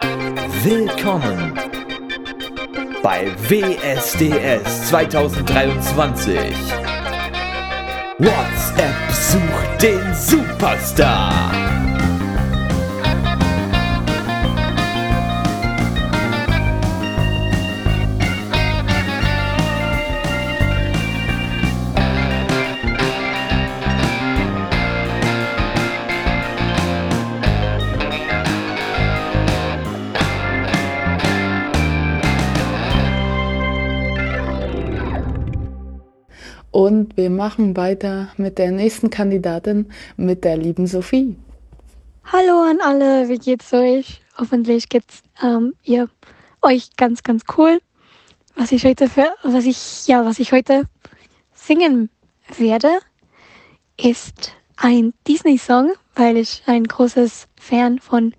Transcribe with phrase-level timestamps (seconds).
[0.00, 1.58] Willkommen
[3.02, 6.36] bei WSDS 2023.
[8.18, 11.75] WhatsApp sucht den Superstar.
[37.26, 39.86] Wir machen weiter mit der nächsten Kandidatin,
[40.16, 41.36] mit der lieben Sophie.
[42.24, 44.20] Hallo an alle, wie geht's euch?
[44.38, 46.08] Hoffentlich geht's ähm, ihr
[46.62, 47.80] euch ganz, ganz cool.
[48.54, 50.84] Was ich heute für, was ich, ja, was ich heute
[51.52, 52.10] singen
[52.56, 53.00] werde,
[54.00, 58.34] ist ein Disney-Song, weil ich ein großes Fan von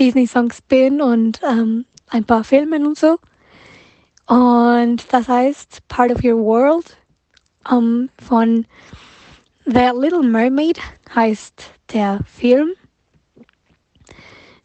[0.00, 3.16] Disney-Songs bin und ähm, ein paar Filmen und so.
[4.26, 6.96] Und das heißt Part of Your World
[7.70, 8.66] um, von
[9.64, 10.78] The Little Mermaid
[11.14, 11.62] heißt
[11.92, 12.72] der Film.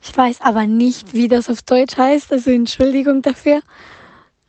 [0.01, 3.59] Ich weiß aber nicht, wie das auf Deutsch heißt, also Entschuldigung dafür.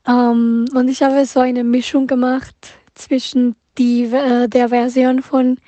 [0.07, 2.55] Um, und ich habe so eine Mischung gemacht
[2.95, 5.59] zwischen die, äh, der Version von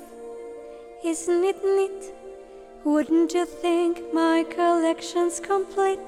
[1.02, 2.14] isn't it neat?
[2.84, 5.98] Wouldn't you think my collection's complete?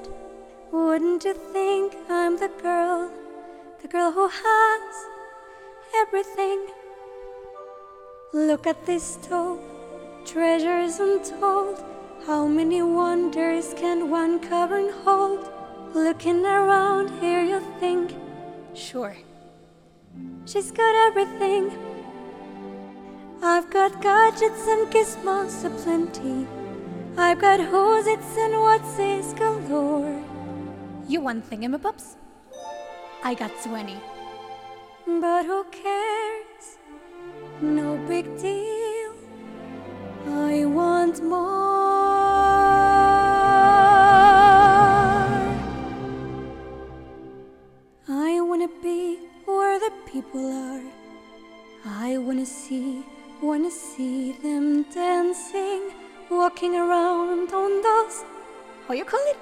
[0.71, 3.09] Wouldn't you think I'm the girl,
[3.81, 5.05] the girl who has
[6.07, 6.59] everything?
[8.33, 9.59] Look at this stove,
[10.23, 11.83] treasures untold.
[12.27, 15.49] How many wonders can one cavern hold?
[15.93, 18.13] Looking around here, you think,
[18.73, 19.15] sure,
[20.45, 21.71] she's got everything.
[23.41, 26.45] I've got gadgets and gizmos aplenty.
[27.17, 30.21] I've got who's its and what's is galore.
[31.07, 32.15] You want thingamabobs?
[33.23, 33.95] I got 20.
[35.21, 36.77] But who cares?
[37.61, 39.13] No big deal.
[40.27, 41.86] I want more.
[50.07, 50.81] People are.
[51.85, 53.03] I wanna see,
[53.41, 55.91] wanna see them dancing,
[56.29, 58.23] walking around on those.
[58.87, 59.37] How you call it?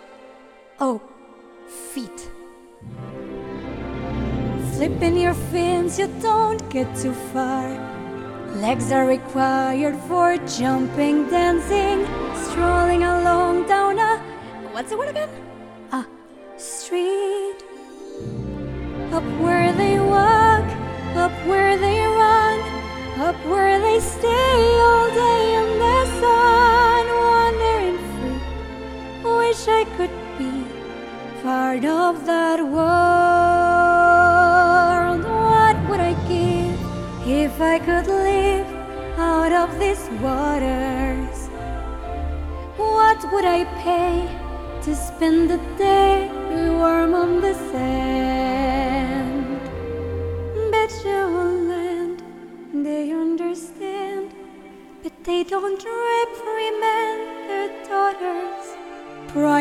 [0.79, 1.01] Oh,
[1.67, 2.29] feet.
[4.73, 7.69] Flipping your fins, you don't get too far.
[8.55, 12.05] Legs are required for jumping, dancing,
[12.45, 14.17] strolling along down a
[14.71, 15.29] What's the word again?
[15.91, 16.05] a
[16.57, 17.59] street.
[19.13, 20.44] Up where they walk,
[21.15, 22.59] up where they run,
[23.19, 28.39] up where they stay all day in the sun, wandering free.
[29.23, 30.53] Wish I could be
[31.41, 32.85] part of that world.
[35.23, 36.79] What would I give
[37.27, 38.67] if I could live
[39.17, 41.49] out of these waters?
[42.77, 44.27] What would I pay
[44.83, 46.24] to spend the day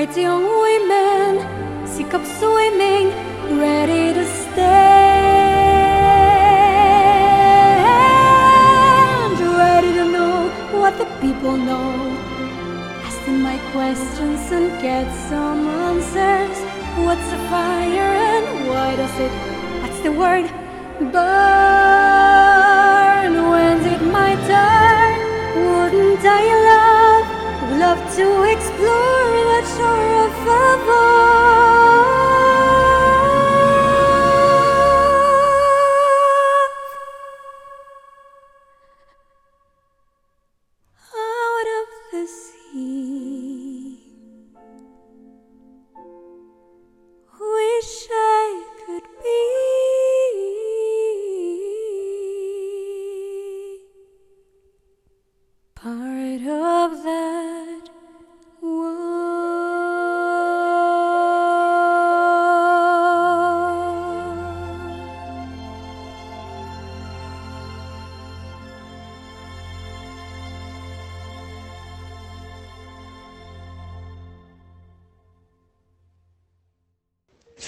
[0.06, 0.94] 大智勇威命，
[1.86, 2.53] 是急需。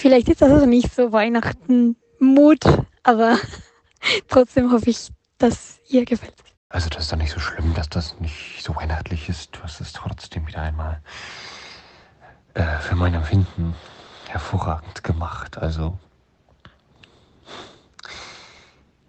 [0.07, 2.61] Vielleicht ist das also nicht so Weihnachten-Mut,
[3.03, 3.37] aber
[4.29, 6.33] trotzdem hoffe ich, dass ihr gefällt.
[6.69, 9.53] Also das ist doch nicht so schlimm, dass das nicht so weihnachtlich ist.
[9.53, 11.01] Du hast es trotzdem wieder einmal
[12.53, 13.75] äh, für mein Empfinden
[14.29, 15.57] hervorragend gemacht.
[15.57, 15.97] Also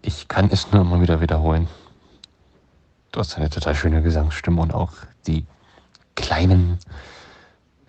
[0.03, 1.69] ich kann es nur immer wieder wiederholen.
[3.13, 4.95] Du hast eine total schöne Gesangsstimme und auch
[5.29, 5.47] die
[6.17, 6.81] kleinen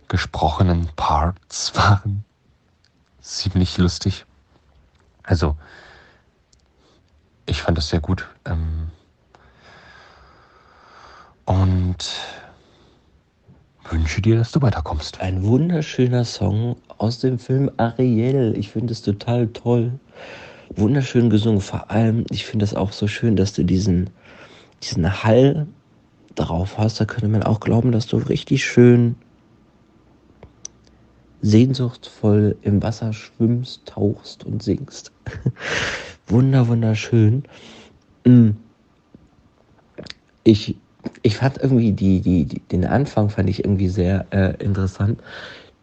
[0.07, 2.23] gesprochenen Parts waren
[3.29, 4.25] ziemlich lustig.
[5.23, 5.55] Also,
[7.45, 8.27] ich fand das sehr gut.
[8.45, 8.89] Ähm
[11.45, 11.97] und
[13.89, 15.19] wünsche dir, dass du weiterkommst.
[15.19, 18.53] Ein wunderschöner Song aus dem Film Ariel.
[18.55, 19.99] Ich finde es total toll.
[20.75, 21.61] Wunderschön gesungen.
[21.61, 24.11] Vor allem, ich finde es auch so schön, dass du diesen,
[24.83, 25.65] diesen Hall
[26.35, 26.99] drauf hast.
[26.99, 29.15] Da könnte man auch glauben, dass du richtig schön
[31.41, 35.11] sehnsuchtsvoll im Wasser schwimmst, tauchst und singst.
[36.27, 37.43] Wunder, wunderschön.
[38.25, 38.51] Mm.
[40.43, 40.75] Ich,
[41.21, 45.21] ich fand irgendwie die, die, die, den Anfang fand ich irgendwie sehr äh, interessant,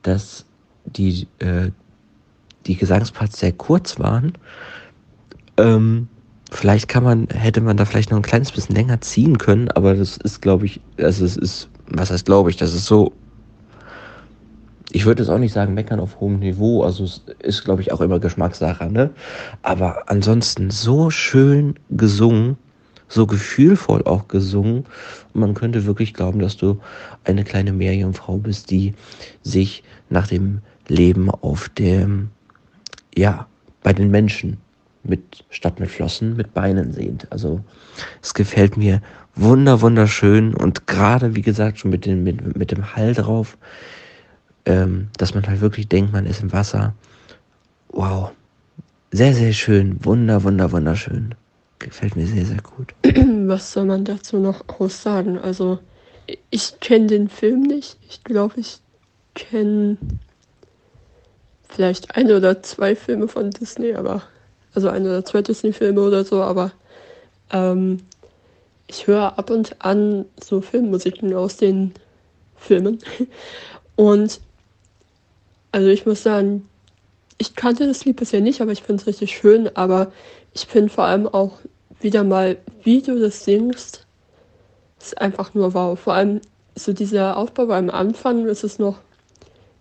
[0.03, 0.45] dass
[0.85, 1.71] die, äh,
[2.67, 4.33] die Gesangsparts sehr kurz waren.
[5.57, 6.09] Ähm,
[6.51, 9.95] vielleicht kann man, hätte man da vielleicht noch ein kleines bisschen länger ziehen können, aber
[9.95, 13.13] das ist, glaube ich, also es ist, was heißt glaube ich, das ist so
[14.97, 16.83] ich würde jetzt auch nicht sagen, meckern auf hohem Niveau.
[16.83, 19.11] Also es ist, glaube ich, auch immer Geschmackssache, ne?
[19.61, 22.57] Aber ansonsten so schön gesungen,
[23.07, 24.87] so gefühlvoll auch gesungen.
[25.35, 26.81] Man könnte wirklich glauben, dass du
[27.25, 28.95] eine kleine Meerjungfrau bist, die
[29.43, 32.31] sich nach dem Leben auf dem,
[33.15, 33.47] ja,
[33.83, 34.57] bei den Menschen
[35.05, 37.31] mit, statt mit Flossen, mit Beinen sehnt.
[37.31, 37.61] Also
[38.23, 39.03] es gefällt mir
[39.35, 43.59] wunder, wunderschön und gerade, wie gesagt, schon mit, den, mit, mit dem Hall drauf
[44.67, 46.95] ähm, dass man halt wirklich denkt, man ist im Wasser.
[47.89, 48.33] Wow.
[49.13, 50.05] Sehr, sehr schön.
[50.05, 51.35] Wunder, wunder, wunderschön.
[51.79, 52.95] Gefällt mir sehr, sehr gut.
[53.49, 55.39] Was soll man dazu noch aussagen?
[55.39, 55.79] Also,
[56.51, 57.97] ich kenne den Film nicht.
[58.09, 58.81] Ich glaube, ich
[59.35, 59.97] kenne
[61.69, 64.23] vielleicht ein oder zwei Filme von Disney, aber
[64.75, 66.73] also ein oder zwei Disney-Filme oder so, aber
[67.51, 67.99] ähm,
[68.89, 71.93] ich höre ab und an so Filmmusiken aus den
[72.57, 72.99] Filmen.
[73.97, 74.41] Und
[75.77, 76.67] also ich muss sagen,
[77.37, 79.69] ich kannte das Lied bisher nicht, aber ich finde es richtig schön.
[79.77, 80.11] Aber
[80.55, 81.59] ich finde vor allem auch
[82.01, 84.07] wieder mal, wie du das singst,
[84.99, 86.01] ist einfach nur wow.
[86.01, 86.41] Vor allem
[86.75, 89.01] so dieser Aufbau beim Anfang ist es noch,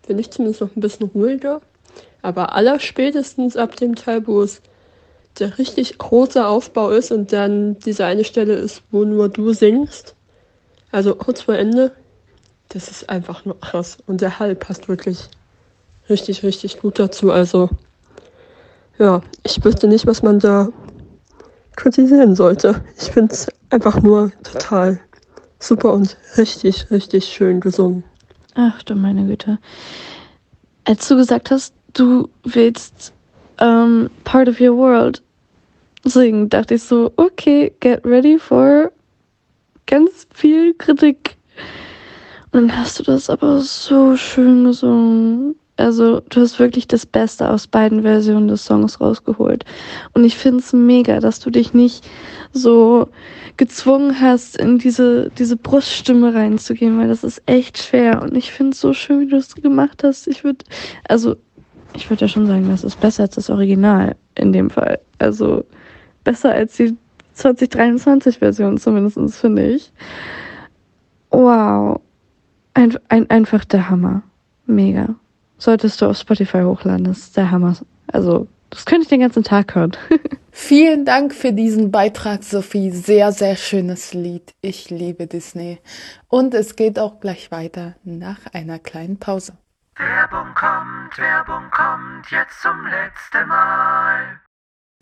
[0.06, 1.62] finde ich zumindest noch ein bisschen ruhiger.
[2.20, 4.60] Aber allerspätestens ab dem Teil, wo es
[5.38, 10.14] der richtig große Aufbau ist und dann diese eine Stelle ist, wo nur du singst,
[10.92, 11.92] also kurz vor Ende,
[12.68, 13.96] das ist einfach nur krass.
[14.06, 15.30] Und der Hall passt wirklich
[16.08, 17.30] richtig, richtig gut dazu.
[17.30, 17.70] Also
[18.98, 20.68] ja, ich wüsste nicht, was man da
[21.76, 22.82] kritisieren sollte.
[22.98, 25.00] Ich finde es einfach nur total
[25.58, 28.04] super und richtig, richtig schön gesungen.
[28.54, 29.58] Ach du meine Güte.
[30.84, 33.12] Als du gesagt hast, du willst
[33.58, 35.22] ähm, Part of Your World
[36.04, 38.92] singen, dachte ich so, okay, get ready for
[39.86, 41.36] ganz viel Kritik.
[42.52, 45.56] Und dann hast du das aber so schön gesungen.
[45.76, 49.64] Also du hast wirklich das Beste aus beiden Versionen des Songs rausgeholt.
[50.14, 52.08] Und ich finde es mega, dass du dich nicht
[52.52, 53.08] so
[53.58, 58.22] gezwungen hast, in diese, diese Bruststimme reinzugehen, weil das ist echt schwer.
[58.22, 60.26] Und ich finde es so schön, wie du es gemacht hast.
[60.28, 60.64] Ich würde,
[61.08, 61.36] also
[61.94, 64.98] ich würde ja schon sagen, das ist besser als das Original in dem Fall.
[65.18, 65.64] Also
[66.24, 66.96] besser als die
[67.36, 69.92] 2023-Version zumindest, finde ich.
[71.30, 72.00] Wow.
[72.72, 74.22] Ein, ein, einfach der Hammer.
[74.66, 75.16] Mega
[75.58, 77.04] solltest du auf Spotify hochladen.
[77.04, 77.76] Das ist der Hammer.
[78.12, 79.92] Also, das könnte ich den ganzen Tag hören.
[80.50, 82.90] Vielen Dank für diesen Beitrag, Sophie.
[82.90, 84.54] Sehr, sehr schönes Lied.
[84.60, 85.78] Ich liebe Disney.
[86.28, 89.56] Und es geht auch gleich weiter nach einer kleinen Pause.
[89.96, 94.40] Werbung kommt, Werbung kommt, jetzt zum letzten Mal.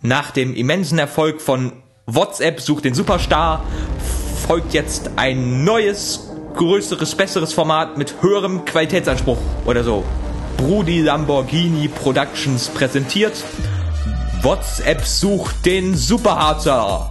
[0.02, 3.64] Nach dem immensen Erfolg von WhatsApp sucht den Superstar
[4.46, 10.04] folgt jetzt ein neues, größeres, besseres Format mit höherem Qualitätsanspruch oder so.
[10.56, 13.32] Brudi Lamborghini Productions präsentiert.
[14.42, 17.10] WhatsApp sucht den Superharzer.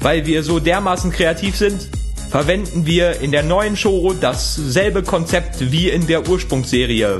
[0.00, 1.88] Weil wir so dermaßen kreativ sind,
[2.30, 7.18] verwenden wir in der neuen Show dasselbe Konzept wie in der Ursprungsserie.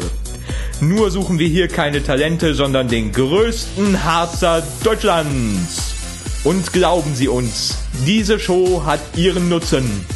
[0.80, 5.94] Nur suchen wir hier keine Talente, sondern den größten Harzer Deutschlands.
[6.44, 7.76] Und glauben Sie uns,
[8.06, 10.06] diese Show hat ihren Nutzen.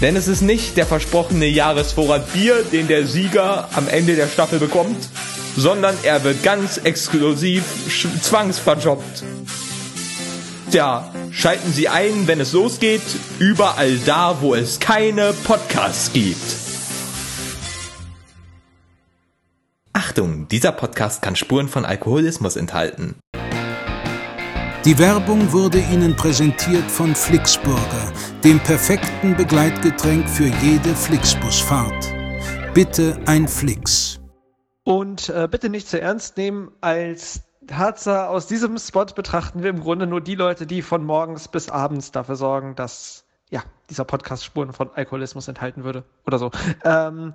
[0.00, 4.58] Denn es ist nicht der versprochene Jahresvorrat Bier, den der Sieger am Ende der Staffel
[4.58, 5.08] bekommt.
[5.58, 7.64] sondern er wird ganz exklusiv
[8.22, 9.24] zwangsverjobbt.
[10.70, 13.02] Tja, schalten Sie ein, wenn es losgeht,
[13.38, 16.36] überall da, wo es keine Podcasts gibt.
[19.92, 23.16] Achtung, dieser Podcast kann Spuren von Alkoholismus enthalten.
[24.84, 28.12] Die Werbung wurde Ihnen präsentiert von Flixburger,
[28.44, 32.14] dem perfekten Begleitgetränk für jede Flixbusfahrt.
[32.74, 34.20] Bitte ein Flix.
[34.84, 36.70] Und äh, bitte nicht zu ernst nehmen.
[36.80, 41.48] Als Tatsache aus diesem Spot betrachten wir im Grunde nur die Leute, die von morgens
[41.48, 46.04] bis abends dafür sorgen, dass ja, dieser Podcast Spuren von Alkoholismus enthalten würde.
[46.24, 46.52] Oder so.
[46.84, 47.34] Ähm,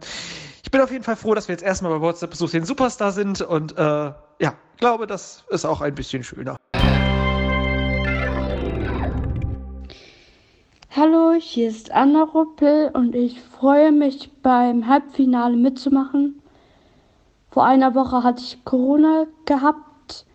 [0.63, 3.11] ich bin auf jeden Fall froh, dass wir jetzt erstmal bei WhatsApp Besuch den Superstar
[3.11, 6.55] sind und äh, ja, glaube, das ist auch ein bisschen schöner.
[10.95, 16.39] Hallo, hier ist Anna Ruppel und ich freue mich beim Halbfinale mitzumachen.
[17.49, 20.27] Vor einer Woche hatte ich Corona gehabt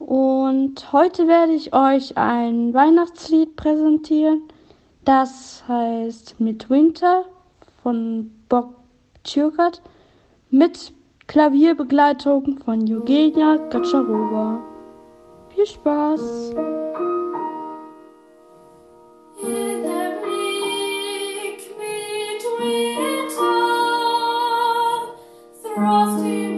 [0.00, 4.42] und heute werde ich euch ein Weihnachtslied präsentieren.
[5.04, 7.24] Das heißt Midwinter
[7.84, 8.74] von Bob
[9.22, 9.82] Tschirkert
[10.50, 10.92] mit
[11.28, 14.64] Klavierbegleitung von Eugenia Gatscharova.
[15.54, 16.56] Viel Spaß!
[25.86, 26.55] Frosty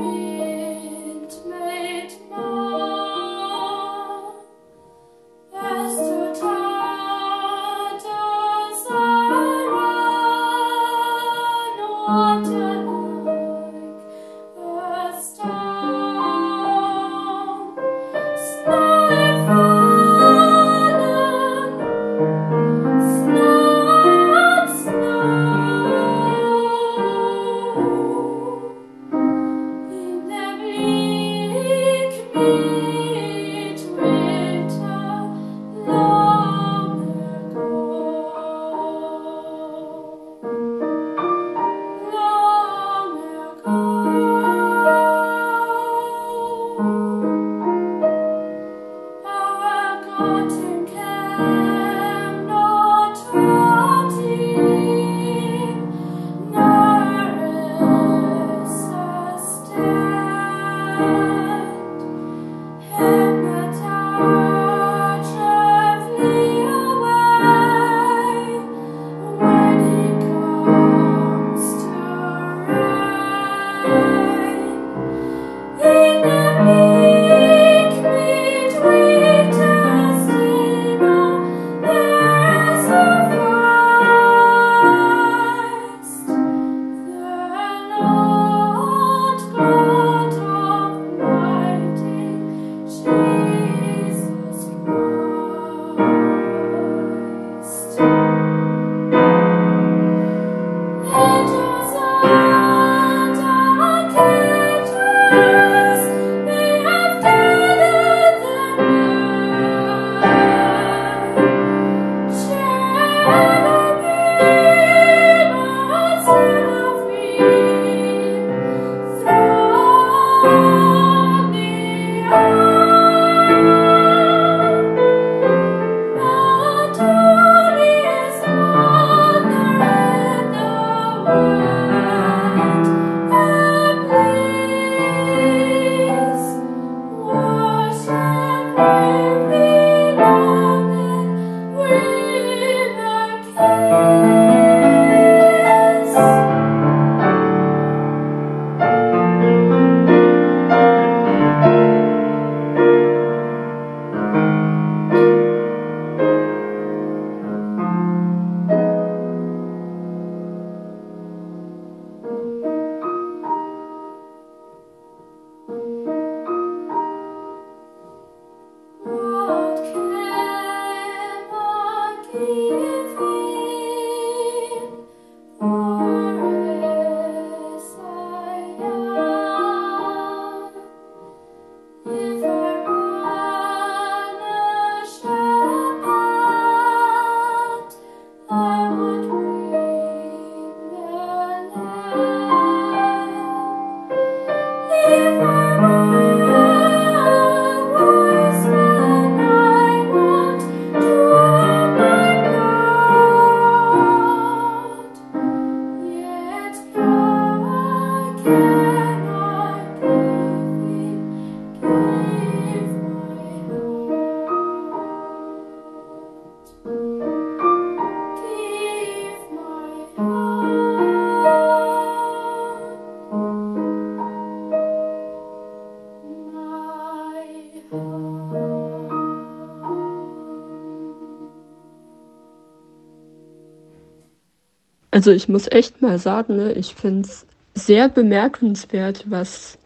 [235.19, 237.45] Also ich muss echt mal sagen, ne, ich finde es
[237.75, 239.77] sehr bemerkenswert, was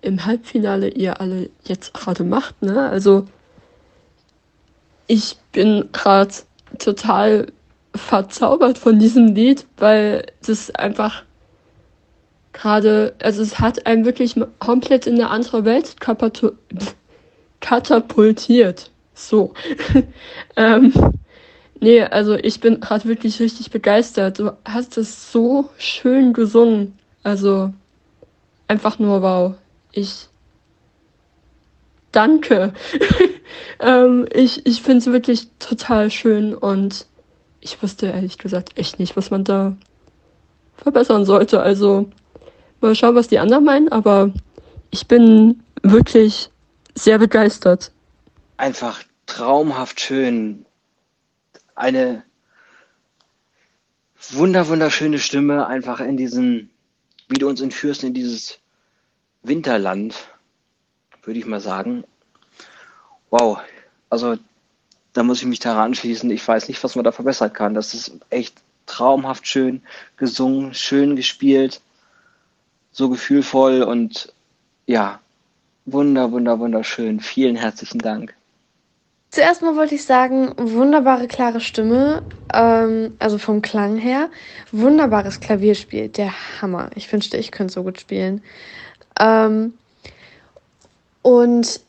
[0.00, 2.60] im Halbfinale ihr alle jetzt gerade macht.
[2.60, 2.88] Ne?
[2.88, 3.28] Also
[5.06, 6.34] ich bin gerade
[6.80, 7.46] total
[7.94, 11.22] verzaubert von diesem Lied, weil das einfach
[12.52, 15.94] gerade, also es hat einen wirklich komplett in eine andere Welt
[17.60, 18.90] katapultiert.
[19.14, 19.54] So.
[20.56, 20.92] ähm,
[21.84, 24.38] nee, also ich bin gerade wirklich richtig begeistert.
[24.38, 26.98] Du hast es so schön gesungen.
[27.22, 27.72] Also
[28.66, 29.54] einfach nur wow.
[29.92, 30.28] Ich
[32.10, 32.72] danke.
[33.80, 37.06] ähm, ich ich finde es wirklich total schön und
[37.60, 39.76] ich wusste ehrlich gesagt echt nicht, was man da
[40.76, 41.60] verbessern sollte.
[41.60, 42.10] Also
[42.80, 44.32] mal schauen, was die anderen meinen, aber
[44.90, 46.50] ich bin wirklich
[46.94, 47.92] sehr begeistert.
[48.56, 50.63] einfach traumhaft schön.
[51.74, 52.24] Eine
[54.30, 56.70] wunder, wunderschöne Stimme, einfach in diesen,
[57.28, 58.58] wie du uns entführst in dieses
[59.42, 60.14] Winterland,
[61.22, 62.04] würde ich mal sagen.
[63.30, 63.58] Wow,
[64.08, 64.36] also
[65.12, 66.30] da muss ich mich daran anschließen.
[66.30, 67.74] Ich weiß nicht, was man da verbessern kann.
[67.74, 69.82] Das ist echt traumhaft schön
[70.16, 71.80] gesungen, schön gespielt,
[72.92, 74.32] so gefühlvoll und
[74.86, 75.20] ja,
[75.86, 77.20] wunder, wunder, wunderschön.
[77.20, 78.34] Vielen herzlichen Dank.
[79.34, 82.22] Zuerst mal wollte ich sagen, wunderbare, klare Stimme,
[82.52, 84.30] ähm, also vom Klang her.
[84.70, 86.32] Wunderbares Klavierspiel, der
[86.62, 86.90] Hammer.
[86.94, 88.44] Ich wünschte, ich könnte so gut spielen.
[89.18, 89.74] Ähm,
[91.22, 91.80] und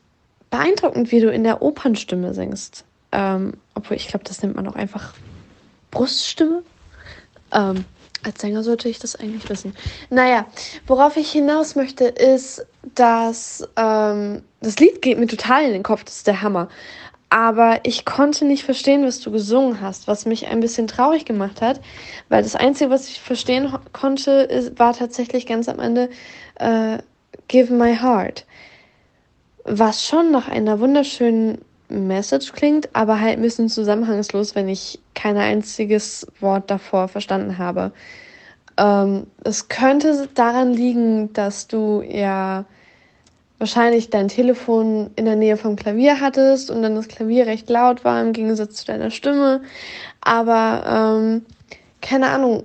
[0.50, 2.84] beeindruckend, wie du in der Opernstimme singst.
[3.12, 5.13] Ähm, obwohl, ich glaube, das nennt man auch einfach
[5.91, 6.63] Bruststimme.
[7.52, 7.86] Ähm,
[8.24, 9.76] als Sänger sollte ich das eigentlich wissen.
[10.10, 10.48] Naja,
[10.88, 12.65] worauf ich hinaus möchte, ist,
[12.96, 16.70] dass ähm, das Lied geht mir total in den Kopf, das ist der Hammer.
[17.30, 21.62] Aber ich konnte nicht verstehen, was du gesungen hast, was mich ein bisschen traurig gemacht
[21.62, 21.82] hat,
[22.30, 26.10] weil das Einzige, was ich verstehen konnte, ist, war tatsächlich ganz am Ende
[26.56, 27.00] äh,
[27.48, 28.46] Give My Heart.
[29.64, 31.58] Was schon nach einer wunderschönen
[31.90, 37.92] Message klingt, aber halt ein bisschen zusammenhangslos, wenn ich kein einziges Wort davor verstanden habe.
[38.78, 42.66] Ähm, es könnte daran liegen, dass du ja
[43.58, 48.04] wahrscheinlich dein Telefon in der Nähe vom Klavier hattest und dann das Klavier recht laut
[48.04, 49.62] war im Gegensatz zu deiner Stimme.
[50.22, 51.46] Aber ähm,
[52.02, 52.63] keine Ahnung.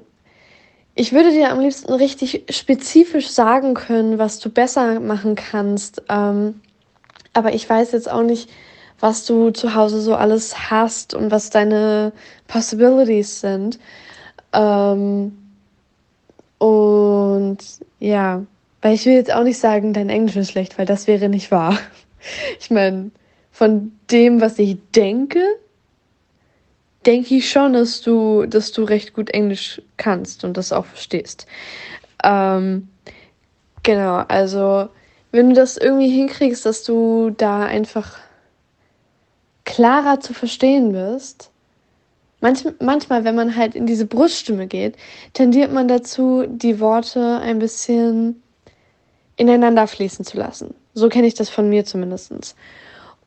[0.94, 6.03] Ich würde dir am liebsten richtig spezifisch sagen können, was du besser machen kannst.
[6.09, 6.61] Ähm,
[7.33, 8.50] aber ich weiß jetzt auch nicht,
[8.98, 12.12] was du zu Hause so alles hast und was deine
[12.48, 13.79] Possibilities sind.
[14.53, 15.38] Ähm,
[16.59, 17.59] und
[17.98, 18.42] ja,
[18.83, 21.51] weil ich will jetzt auch nicht sagen, dein Englisch ist schlecht, weil das wäre nicht
[21.51, 21.79] wahr.
[22.59, 23.11] Ich meine,
[23.51, 25.43] von dem, was ich denke,
[27.07, 31.47] denke ich schon, dass du, dass du recht gut Englisch kannst und das auch verstehst.
[32.23, 32.88] Ähm,
[33.83, 34.90] genau, also
[35.33, 38.19] wenn du das irgendwie hinkriegst, dass du da einfach
[39.64, 41.51] klarer zu verstehen bist.
[42.40, 44.97] Manch, manchmal, wenn man halt in diese Bruststimme geht,
[45.35, 48.43] tendiert man dazu, die Worte ein bisschen
[49.40, 50.74] ineinander fließen zu lassen.
[50.92, 52.55] So kenne ich das von mir zumindest.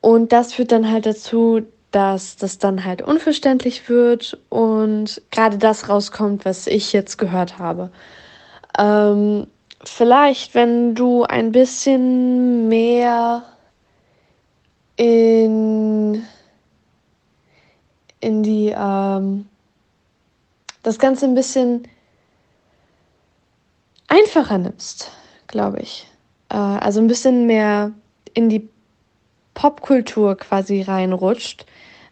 [0.00, 5.88] Und das führt dann halt dazu, dass das dann halt unverständlich wird und gerade das
[5.88, 7.90] rauskommt, was ich jetzt gehört habe.
[8.78, 9.48] Ähm,
[9.84, 13.42] vielleicht, wenn du ein bisschen mehr
[14.96, 16.24] in,
[18.20, 19.46] in die, ähm,
[20.84, 21.88] das Ganze ein bisschen
[24.06, 25.10] einfacher nimmst,
[25.54, 26.06] glaube ich.
[26.50, 27.92] Äh, also ein bisschen mehr
[28.34, 28.68] in die
[29.54, 31.64] Popkultur quasi reinrutscht.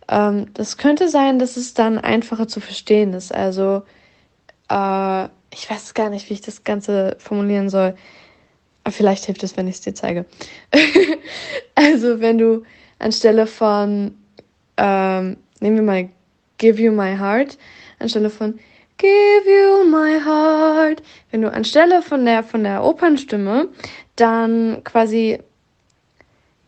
[0.09, 3.35] Ähm, das könnte sein, dass es dann einfacher zu verstehen ist.
[3.35, 3.83] Also,
[4.71, 7.97] äh, ich weiß gar nicht, wie ich das Ganze formulieren soll.
[8.85, 10.25] Aber vielleicht hilft es, wenn ich es dir zeige.
[11.75, 12.63] also, wenn du
[13.01, 14.17] anstelle von,
[14.77, 16.09] ähm, nehmen wir mal
[16.59, 17.59] Give You My Heart,
[17.99, 18.61] anstelle von
[19.03, 23.69] Give You My Heart, wenn du anstelle von der, von der Opernstimme
[24.15, 25.41] dann quasi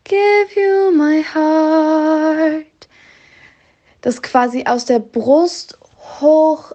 [0.02, 2.88] Give You My Heart,
[4.00, 5.78] das quasi aus der Brust
[6.20, 6.72] hoch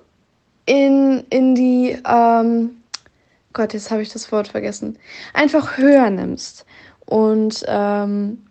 [0.66, 2.82] in, in die, ähm,
[3.52, 4.98] Gott, jetzt habe ich das Wort vergessen,
[5.34, 6.66] einfach höher nimmst
[7.06, 8.46] und ähm,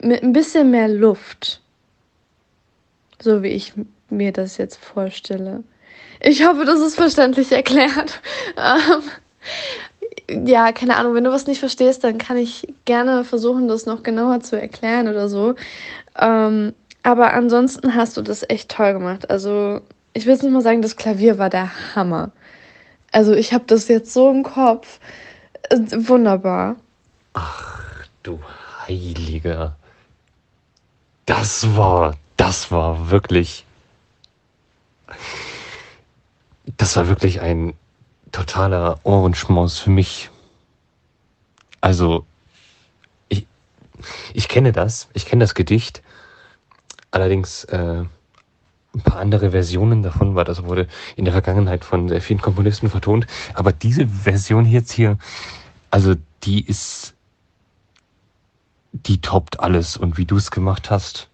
[0.00, 1.60] mit ein bisschen mehr Luft,
[3.20, 3.74] so wie ich
[4.08, 5.62] mir das jetzt vorstelle.
[6.24, 8.20] Ich hoffe, das ist verständlich erklärt.
[8.56, 13.86] Ähm, ja, keine Ahnung, wenn du was nicht verstehst, dann kann ich gerne versuchen, das
[13.86, 15.56] noch genauer zu erklären oder so.
[16.18, 19.30] Ähm, aber ansonsten hast du das echt toll gemacht.
[19.30, 19.80] Also
[20.12, 22.30] ich will es nur mal sagen, das Klavier war der Hammer.
[23.10, 25.00] Also ich habe das jetzt so im Kopf.
[25.70, 26.76] Äh, Wunderbar.
[28.22, 28.38] Du
[28.86, 29.74] Heiliger.
[31.26, 33.64] Das war, das war wirklich.
[36.64, 37.74] Das war wirklich ein
[38.30, 40.30] totaler Ohrenschmaus für mich.
[41.80, 42.24] Also,
[43.28, 43.46] ich,
[44.32, 46.02] ich kenne das, ich kenne das Gedicht.
[47.10, 48.04] Allerdings äh,
[48.94, 52.88] ein paar andere Versionen davon, weil das wurde in der Vergangenheit von sehr vielen Komponisten
[52.90, 53.26] vertont.
[53.54, 55.18] Aber diese Version jetzt hier,
[55.90, 57.14] also die ist,
[58.92, 59.96] die toppt alles.
[59.96, 61.28] Und wie du es gemacht hast,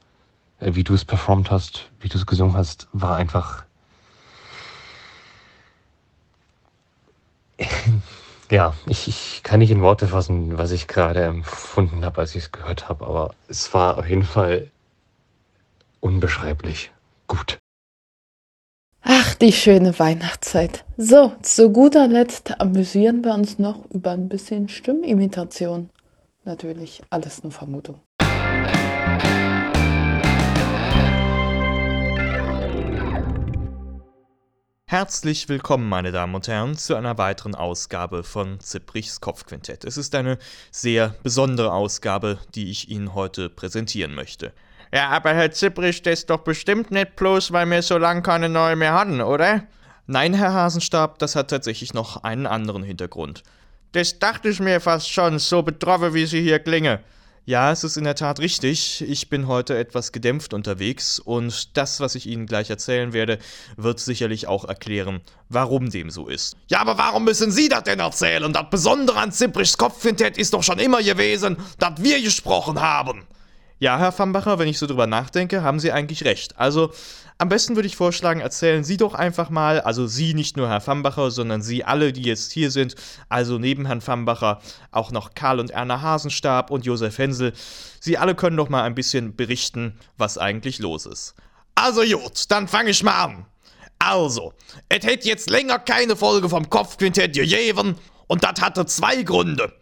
[0.60, 3.67] äh, wie du es performt hast, wie du es gesungen hast, war einfach.
[8.50, 12.44] Ja, ich, ich kann nicht in Worte fassen, was ich gerade empfunden habe, als ich
[12.44, 14.70] es gehört habe, aber es war auf jeden Fall
[16.00, 16.90] unbeschreiblich
[17.26, 17.58] gut.
[19.02, 20.84] Ach, die schöne Weihnachtszeit.
[20.96, 25.90] So, zu guter Letzt amüsieren wir uns noch über ein bisschen Stimmimitation.
[26.44, 28.00] Natürlich alles nur Vermutung.
[34.90, 39.84] Herzlich willkommen, meine Damen und Herren, zu einer weiteren Ausgabe von Zipprichs Kopfquintett.
[39.84, 40.38] Es ist eine
[40.70, 44.54] sehr besondere Ausgabe, die ich Ihnen heute präsentieren möchte.
[44.90, 48.48] Ja, aber Herr Zipprich, das ist doch bestimmt nicht bloß, weil wir so lange keine
[48.48, 49.64] neue mehr hatten, oder?
[50.06, 53.42] Nein, Herr Hasenstab, das hat tatsächlich noch einen anderen Hintergrund.
[53.92, 56.98] Das dachte ich mir fast schon, so betroffen wie Sie hier klingen.
[57.48, 59.00] Ja, es ist in der Tat richtig.
[59.00, 63.38] Ich bin heute etwas gedämpft unterwegs und das, was ich Ihnen gleich erzählen werde,
[63.78, 66.58] wird sicherlich auch erklären, warum dem so ist.
[66.66, 68.52] Ja, aber warum müssen Sie das denn erzählen?
[68.52, 73.26] Das Besondere an Zipprichs Kopfquintett ist doch schon immer gewesen, dass wir gesprochen haben.
[73.80, 76.58] Ja, Herr Fambacher, wenn ich so drüber nachdenke, haben Sie eigentlich recht.
[76.58, 76.92] Also,
[77.38, 80.80] am besten würde ich vorschlagen, erzählen Sie doch einfach mal, also Sie, nicht nur Herr
[80.80, 82.96] Fambacher, sondern Sie alle, die jetzt hier sind,
[83.28, 84.60] also neben Herrn Fambacher
[84.90, 87.52] auch noch Karl und Erna Hasenstab und Josef Hensel.
[88.00, 91.36] Sie alle können doch mal ein bisschen berichten, was eigentlich los ist.
[91.76, 93.46] Also gut, dann fange ich mal an.
[94.00, 94.54] Also,
[94.88, 97.94] es hätte jetzt länger keine Folge vom Kopfquintett gegeben
[98.26, 99.72] und das hatte zwei Gründe.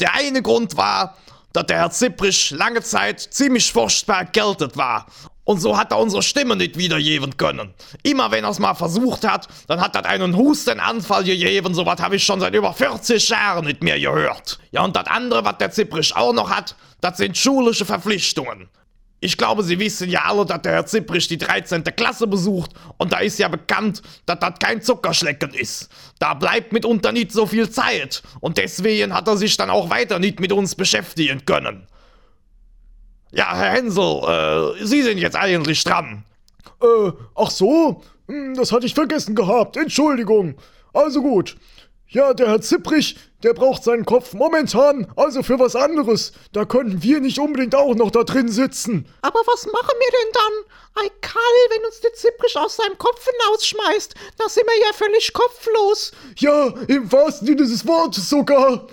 [0.00, 1.16] Der eine Grund war,
[1.52, 5.06] dass der Herr Zipprich lange Zeit ziemlich furchtbar erkältet war.
[5.44, 7.72] Und so hat er unsere Stimme nicht wiedergeben können.
[8.02, 11.72] Immer wenn er es mal versucht hat, dann hat er einen Hustenanfall gegeben.
[11.72, 14.58] So was habe ich schon seit über 40 Jahren nicht mehr gehört.
[14.72, 18.68] Ja, und das andere, was der Zipprich auch noch hat, das sind schulische Verpflichtungen.
[19.20, 21.82] Ich glaube, Sie wissen ja alle, dass der Herr Zipprich die 13.
[21.84, 25.88] Klasse besucht und da ist ja bekannt, dass das kein Zuckerschlecken ist.
[26.20, 30.20] Da bleibt mitunter nicht so viel Zeit und deswegen hat er sich dann auch weiter
[30.20, 31.86] nicht mit uns beschäftigen können.
[33.32, 34.22] Ja, Herr Hensel,
[34.80, 36.24] äh, Sie sind jetzt eigentlich dran.
[36.80, 38.02] Äh, ach so?
[38.28, 39.76] Hm, Das hatte ich vergessen gehabt.
[39.76, 40.54] Entschuldigung.
[40.94, 41.56] Also gut.
[42.10, 46.32] Ja, der Herr Zipprich, der braucht seinen Kopf momentan, also für was anderes.
[46.52, 49.06] Da können wir nicht unbedingt auch noch da drin sitzen.
[49.20, 51.04] Aber was machen wir denn dann?
[51.04, 55.34] Ei, Karl, wenn uns der Zipprich aus seinem Kopf hinausschmeißt, da sind wir ja völlig
[55.34, 56.12] kopflos.
[56.38, 58.86] Ja, im wahrsten Sinne des Wortes sogar.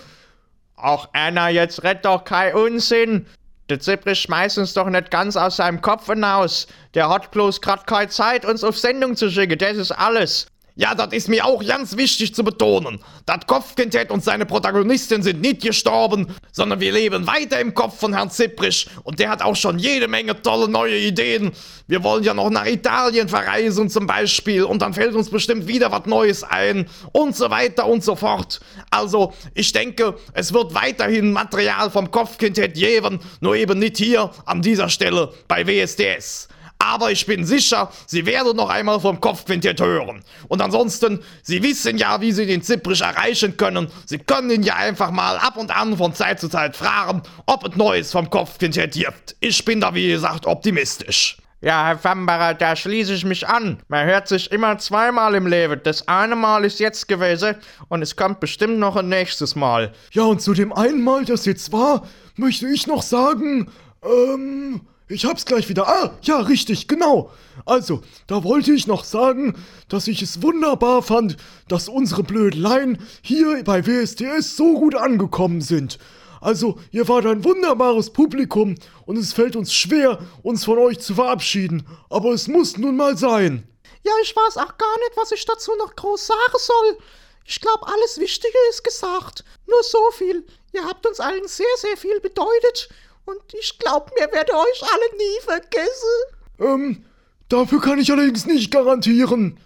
[0.76, 3.26] Ach, Anna, jetzt red doch kein Unsinn.
[3.70, 6.66] Der Zipprich schmeißt uns doch nicht ganz aus seinem Kopf hinaus.
[6.92, 10.48] Der hat bloß grad keine Zeit, uns auf Sendung zu schicken, das ist alles.
[10.78, 13.00] Ja, das ist mir auch ganz wichtig zu betonen.
[13.24, 18.12] Das Kopfquintett und seine Protagonistin sind nicht gestorben, sondern wir leben weiter im Kopf von
[18.12, 21.52] Herrn Zipprich und der hat auch schon jede Menge tolle neue Ideen.
[21.86, 25.90] Wir wollen ja noch nach Italien verreisen zum Beispiel und dann fällt uns bestimmt wieder
[25.92, 28.60] was Neues ein und so weiter und so fort.
[28.90, 34.60] Also, ich denke, es wird weiterhin Material vom Kopfquintett geben, nur eben nicht hier an
[34.60, 36.48] dieser Stelle bei WSDS.
[36.78, 40.22] Aber ich bin sicher, Sie werden noch einmal vom Kopfquintett hören.
[40.48, 43.88] Und ansonsten, Sie wissen ja, wie Sie den Zipprich erreichen können.
[44.04, 47.66] Sie können ihn ja einfach mal ab und an von Zeit zu Zeit fragen, ob
[47.66, 49.36] es Neues vom Kopfquintett gibt.
[49.40, 51.38] Ich bin da, wie gesagt, optimistisch.
[51.62, 53.78] Ja, Herr Fambacher, da schließe ich mich an.
[53.88, 55.80] Man hört sich immer zweimal im Leben.
[55.82, 57.56] Das eine Mal ist jetzt gewesen
[57.88, 59.92] und es kommt bestimmt noch ein nächstes Mal.
[60.12, 63.70] Ja, und zu dem einen Mal, das jetzt war, möchte ich noch sagen,
[64.04, 65.86] ähm, ich hab's gleich wieder.
[65.88, 67.30] Ah, ja, richtig, genau.
[67.64, 69.54] Also, da wollte ich noch sagen,
[69.88, 71.36] dass ich es wunderbar fand,
[71.68, 75.98] dass unsere Blödeleien hier bei WSDS so gut angekommen sind.
[76.40, 81.14] Also, ihr wart ein wunderbares Publikum und es fällt uns schwer, uns von euch zu
[81.14, 81.86] verabschieden.
[82.10, 83.66] Aber es muss nun mal sein.
[84.04, 86.98] Ja, ich weiß auch gar nicht, was ich dazu noch groß sagen soll.
[87.44, 89.44] Ich glaube, alles Wichtige ist gesagt.
[89.66, 90.44] Nur so viel.
[90.72, 92.88] Ihr habt uns allen sehr, sehr viel bedeutet.
[93.26, 96.22] Und ich glaube, mir werde euch alle nie vergessen.
[96.60, 97.04] Ähm,
[97.48, 99.58] Dafür kann ich allerdings nicht garantieren.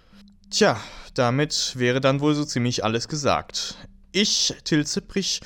[0.50, 0.78] Tja,
[1.14, 3.76] damit wäre dann wohl so ziemlich alles gesagt.
[4.12, 5.40] Ich, Till Zipprich,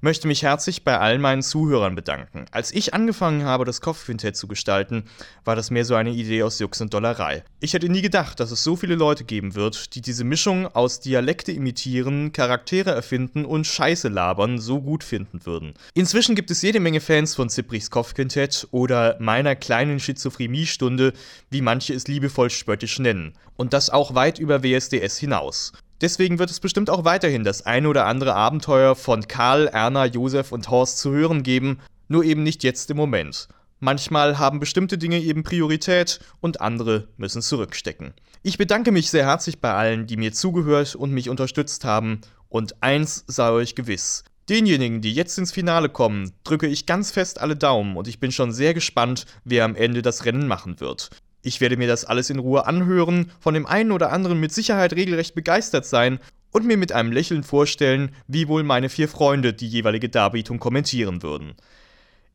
[0.00, 2.46] möchte mich herzlich bei all meinen Zuhörern bedanken.
[2.50, 5.04] Als ich angefangen habe, das Kopfquintett zu gestalten,
[5.44, 7.44] war das mehr so eine Idee aus Jux und Dollerei.
[7.60, 11.00] Ich hätte nie gedacht, dass es so viele Leute geben wird, die diese Mischung aus
[11.00, 15.74] Dialekte imitieren, Charaktere erfinden und Scheiße labern so gut finden würden.
[15.94, 21.12] Inzwischen gibt es jede Menge Fans von Zipprichs Kopfquintett oder meiner kleinen Schizophrenie-Stunde,
[21.50, 23.34] wie manche es liebevoll spöttisch nennen.
[23.56, 25.72] Und das auch weit über WSDS hinaus.
[26.00, 30.50] Deswegen wird es bestimmt auch weiterhin das ein oder andere Abenteuer von Karl, Erna, Josef
[30.50, 33.48] und Horst zu hören geben, nur eben nicht jetzt im Moment.
[33.80, 38.14] Manchmal haben bestimmte Dinge eben Priorität und andere müssen zurückstecken.
[38.42, 42.82] Ich bedanke mich sehr herzlich bei allen, die mir zugehört und mich unterstützt haben, und
[42.82, 44.24] eins sei euch gewiss.
[44.48, 48.32] Denjenigen, die jetzt ins Finale kommen, drücke ich ganz fest alle Daumen und ich bin
[48.32, 51.10] schon sehr gespannt, wer am Ende das Rennen machen wird.
[51.42, 54.92] Ich werde mir das alles in Ruhe anhören, von dem einen oder anderen mit Sicherheit
[54.92, 56.20] regelrecht begeistert sein
[56.52, 61.22] und mir mit einem Lächeln vorstellen, wie wohl meine vier Freunde die jeweilige Darbietung kommentieren
[61.22, 61.54] würden.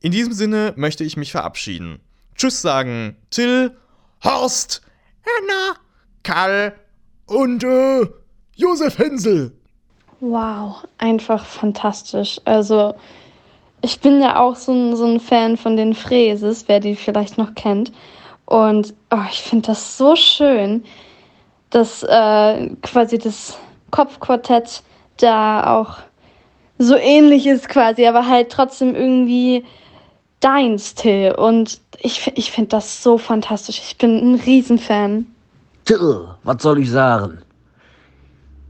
[0.01, 1.99] In diesem Sinne möchte ich mich verabschieden.
[2.35, 3.75] Tschüss sagen, Till,
[4.23, 4.81] Horst,
[5.39, 5.77] Anna,
[6.23, 6.73] Karl
[7.25, 8.07] und äh,
[8.55, 9.51] Josef Hensel.
[10.19, 12.39] Wow, einfach fantastisch.
[12.45, 12.95] Also,
[13.81, 17.53] ich bin ja auch so so ein Fan von den Fräses, wer die vielleicht noch
[17.53, 17.91] kennt.
[18.45, 20.83] Und oh, ich finde das so schön,
[21.69, 23.57] dass äh, quasi das
[23.91, 24.83] Kopfquartett
[25.17, 25.97] da auch
[26.77, 29.63] so ähnlich ist quasi, aber halt trotzdem irgendwie
[30.41, 31.31] deins, Till.
[31.31, 33.81] Und ich, ich finde das so fantastisch.
[33.83, 35.25] Ich bin ein Riesenfan.
[35.85, 37.39] Till, was soll ich sagen?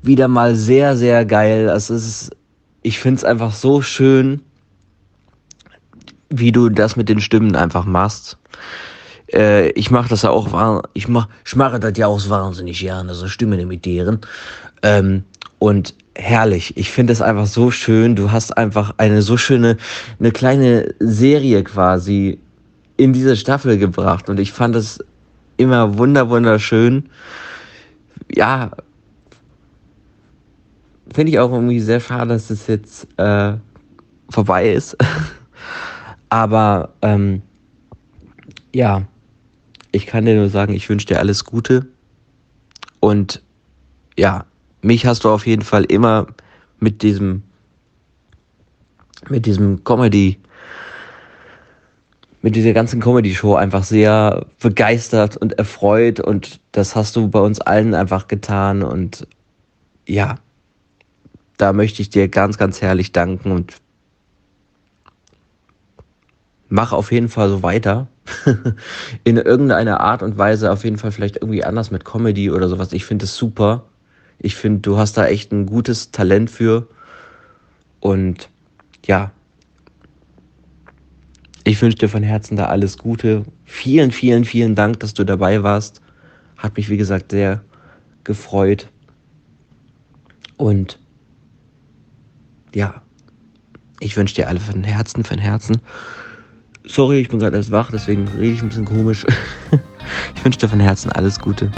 [0.02, 1.68] Wieder mal sehr, sehr geil.
[1.70, 2.32] Es ist,
[2.84, 4.42] ich finde es einfach so schön,
[6.30, 8.38] wie du das mit den Stimmen einfach machst.
[9.36, 13.14] Äh, ich mache das ja auch, ich mach, ich mache das ja auch wahnsinnig gerne,
[13.14, 14.22] so Stimmen imitieren.
[14.82, 15.24] Ähm,
[15.60, 16.76] und herrlich.
[16.78, 18.16] Ich finde es einfach so schön.
[18.16, 19.78] Du hast einfach eine so schöne,
[20.20, 22.40] eine kleine Serie quasi
[22.98, 24.30] in diese Staffel gebracht.
[24.30, 25.00] Und ich fand es
[25.58, 27.10] immer wunder, wunderschön.
[28.34, 28.72] Ja,
[31.14, 33.54] finde ich auch irgendwie sehr schade, dass es jetzt äh,
[34.30, 34.98] vorbei ist.
[36.30, 37.42] Aber ähm,
[38.74, 39.04] ja,
[39.96, 41.88] ich kann dir nur sagen, ich wünsche dir alles Gute.
[43.00, 43.42] Und
[44.18, 44.46] ja,
[44.82, 46.28] mich hast du auf jeden Fall immer
[46.80, 47.44] mit diesem,
[49.30, 50.38] mit diesem Comedy,
[52.42, 56.20] mit dieser ganzen Comedy-Show einfach sehr begeistert und erfreut.
[56.20, 58.84] Und das hast du bei uns allen einfach getan.
[58.84, 59.26] Und
[60.08, 60.36] ja,
[61.56, 63.78] da möchte ich dir ganz, ganz herrlich danken und
[66.76, 68.08] mach auf jeden Fall so weiter.
[69.24, 72.92] In irgendeiner Art und Weise auf jeden Fall vielleicht irgendwie anders mit Comedy oder sowas.
[72.92, 73.86] Ich finde es super.
[74.40, 76.90] Ich finde, du hast da echt ein gutes Talent für.
[78.02, 78.50] Und
[79.06, 79.32] ja,
[81.64, 83.46] ich wünsche dir von Herzen da alles Gute.
[83.64, 86.02] Vielen, vielen, vielen Dank, dass du dabei warst.
[86.58, 87.64] Hat mich, wie gesagt, sehr
[88.26, 88.90] gefreut.
[90.58, 91.00] Und
[92.74, 93.02] ja,
[94.02, 95.82] ich wünsche dir alle von Herzen, von Herzen.
[96.88, 99.26] Sorry, ich bin gerade erst wach, deswegen rede ich ein bisschen komisch.
[100.36, 101.72] ich wünsche dir von Herzen alles Gute.